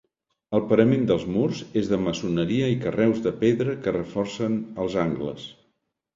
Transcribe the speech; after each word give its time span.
El 0.59 0.61
parament 0.69 1.03
dels 1.11 1.25
murs 1.33 1.61
és 1.81 1.91
de 1.91 1.99
maçoneria 2.05 2.71
i 2.77 2.81
carreus 2.87 3.21
de 3.27 3.35
pedra 3.45 3.77
que 3.85 3.95
reforcen 3.99 4.59
els 4.87 4.99
angles. 5.05 5.47